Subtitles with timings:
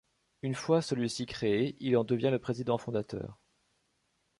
[0.41, 3.37] Une fois celui-ci créé, il en devient le président fondateur.